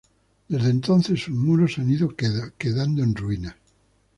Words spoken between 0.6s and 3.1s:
entonces sus muros se han ido quedando